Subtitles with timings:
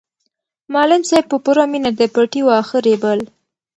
[0.73, 3.19] معلم صاحب په پوره مینه د پټي واښه رېبل.